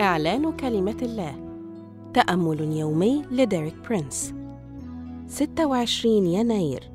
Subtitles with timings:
[0.00, 1.34] إعلان كلمة الله.
[2.14, 4.34] تأمل يومي لديريك برينس.
[5.26, 6.90] 26 يناير.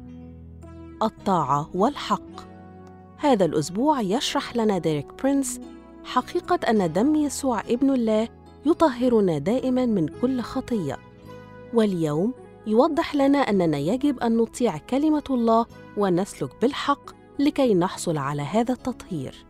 [1.04, 2.56] الطاعة والحق.
[3.18, 5.62] هذا الأسبوع يشرح لنا ديريك برينس
[6.04, 8.28] حقيقة أن دم يسوع ابن الله
[8.66, 10.98] يطهرنا دائما من كل خطية.
[11.74, 12.34] واليوم
[12.68, 15.66] يوضح لنا أننا يجب أن نطيع كلمة الله
[15.98, 19.46] ونسلك بالحق لكي نحصل على هذا التطهير.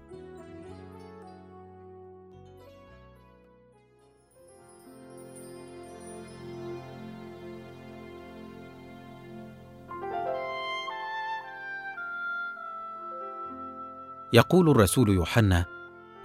[14.33, 15.65] يقول الرسول يوحنا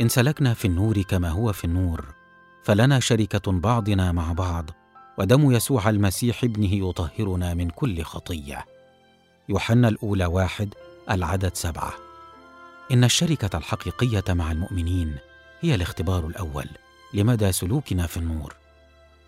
[0.01, 2.05] إن سلكنا في النور كما هو في النور
[2.65, 4.71] فلنا شركة بعضنا مع بعض
[5.19, 8.67] ودم يسوع المسيح ابنه يطهرنا من كل خطية.
[9.49, 10.75] يوحنا الأولى واحد
[11.11, 11.93] العدد سبعة.
[12.93, 15.17] إن الشركة الحقيقية مع المؤمنين
[15.61, 16.67] هي الاختبار الأول
[17.15, 18.55] لمدى سلوكنا في النور.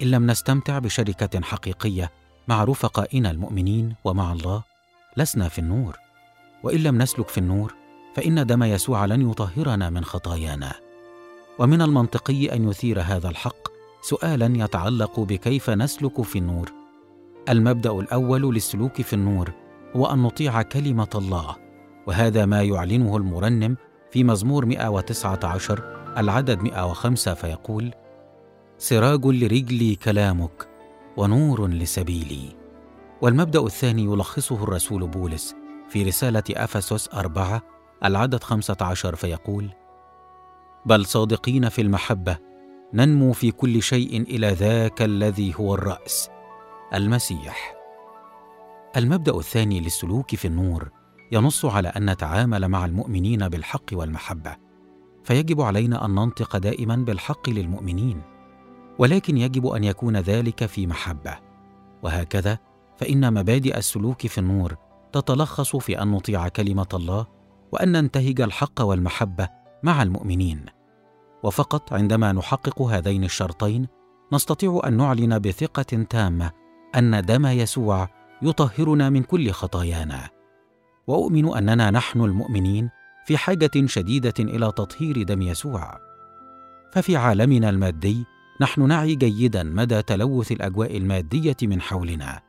[0.02, 2.10] إن لم نستمتع بشركة حقيقية
[2.48, 4.62] مع رفقائنا المؤمنين ومع الله
[5.16, 5.98] لسنا في النور.
[6.62, 7.74] وإن لم نسلك في النور
[8.14, 10.72] فإن دم يسوع لن يطهرنا من خطايانا.
[11.58, 13.68] ومن المنطقي أن يثير هذا الحق
[14.02, 16.72] سؤالا يتعلق بكيف نسلك في النور.
[17.48, 19.52] المبدأ الأول للسلوك في النور
[19.96, 21.56] هو أن نطيع كلمة الله
[22.06, 23.76] وهذا ما يعلنه المرنم
[24.10, 27.94] في مزمور 119 العدد 105 فيقول
[28.78, 30.68] سراج لرجلي كلامك
[31.16, 32.56] ونور لسبيلي.
[33.20, 35.54] والمبدأ الثاني يلخصه الرسول بولس
[35.88, 37.71] في رسالة أفسس 4
[38.04, 39.70] العدد 15 فيقول
[40.86, 42.38] بل صادقين في المحبة
[42.94, 46.30] ننمو في كل شيء إلى ذاك الذي هو الرأس
[46.94, 47.74] المسيح.
[48.96, 50.90] المبدأ الثاني للسلوك في النور
[51.32, 54.56] ينص على أن نتعامل مع المؤمنين بالحق والمحبة
[55.24, 58.22] فيجب علينا أن ننطق دائما بالحق للمؤمنين
[58.98, 61.38] ولكن يجب أن يكون ذلك في محبة.
[62.02, 62.58] وهكذا
[62.96, 64.76] فإن مبادئ السلوك في النور
[65.12, 67.26] تتلخص في أن نطيع كلمة الله
[67.72, 69.48] وأن ننتهج الحق والمحبة
[69.82, 70.66] مع المؤمنين.
[71.42, 73.86] وفقط عندما نحقق هذين الشرطين
[74.32, 76.50] نستطيع أن نعلن بثقة تامة
[76.96, 78.08] أن دم يسوع
[78.42, 80.28] يطهرنا من كل خطايانا.
[81.06, 82.90] وأؤمن أننا نحن المؤمنين
[83.26, 85.98] في حاجة شديدة إلى تطهير دم يسوع.
[86.92, 88.24] ففي عالمنا المادي
[88.60, 92.40] نحن نعي جيدا مدى تلوث الأجواء المادية من حولنا.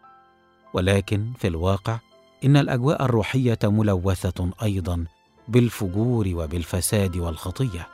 [0.73, 1.99] ولكن في الواقع
[2.45, 5.05] إن الأجواء الروحية ملوثة أيضا
[5.47, 7.87] بالفجور وبالفساد والخطية.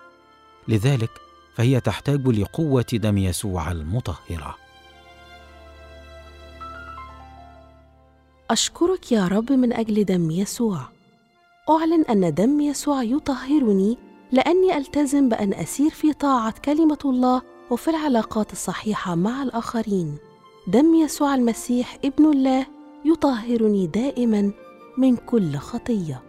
[0.68, 1.10] لذلك
[1.56, 4.56] فهي تحتاج لقوة دم يسوع المطهرة.
[8.52, 10.80] أشكرك يا رب من أجل دم يسوع.
[11.70, 13.98] أعلن أن دم يسوع يطهرني
[14.32, 20.18] لأني ألتزم بأن أسير في طاعة كلمة الله وفي العلاقات الصحيحة مع الآخرين.
[20.68, 22.66] دم يسوع المسيح ابن الله
[23.06, 24.52] يطهرني دائما
[24.98, 26.29] من كل خطية.